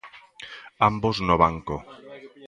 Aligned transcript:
Ambos 0.89 1.17
no 1.27 1.35
banco. 1.43 1.75